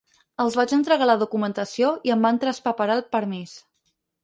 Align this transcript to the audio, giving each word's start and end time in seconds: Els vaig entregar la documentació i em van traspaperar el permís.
Els 0.45 0.55
vaig 0.59 0.71
entregar 0.77 1.07
la 1.09 1.17
documentació 1.25 1.91
i 2.09 2.15
em 2.17 2.27
van 2.29 2.41
traspaperar 2.47 2.99
el 3.03 3.07
permís. 3.19 3.57